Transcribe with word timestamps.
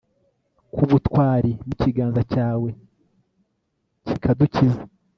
k'ubutwari, 0.73 1.51
n'ikiganza 1.65 2.21
cyawe 2.31 2.69
kikadukiza 4.07 4.81